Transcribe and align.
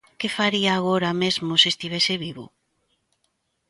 Que 0.19 0.29
faría 0.37 0.71
agora 0.75 1.11
mesmo 1.23 1.51
se 1.61 1.67
estivese 1.73 2.13
vivo? 2.25 2.45